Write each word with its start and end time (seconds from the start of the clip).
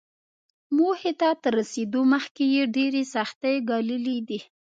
موخې 0.77 1.11
ته 1.19 1.29
تر 1.43 1.51
رسېدو 1.59 2.01
مخکې 2.13 2.43
يې 2.55 2.63
ډېرې 2.75 3.03
سختۍ 3.15 3.55
ګاللې 3.69 4.17
دي. 4.27 4.39